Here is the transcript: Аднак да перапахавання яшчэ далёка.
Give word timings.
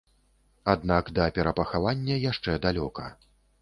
Аднак 0.73 1.13
да 1.19 1.29
перапахавання 1.37 2.21
яшчэ 2.29 2.61
далёка. 2.69 3.13